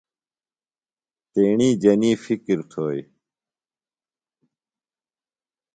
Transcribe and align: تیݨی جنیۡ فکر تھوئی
تیݨی 1.33 1.69
جنیۡ 1.81 2.17
فکر 2.23 2.57
تھوئی 2.71 3.01